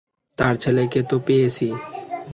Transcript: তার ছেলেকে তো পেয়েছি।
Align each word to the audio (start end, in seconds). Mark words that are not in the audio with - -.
তার 0.37 0.53
ছেলেকে 0.55 0.99
তো 1.03 1.15
পেয়েছি। 1.19 1.67